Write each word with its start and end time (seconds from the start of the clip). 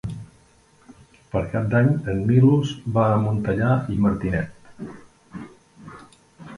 Per 1.35 1.43
Cap 1.51 1.67
d'Any 1.75 1.91
en 2.15 2.23
Milos 2.31 2.73
va 2.97 3.05
a 3.13 3.21
Montellà 3.27 3.71
i 3.97 4.01
Martinet. 4.07 4.93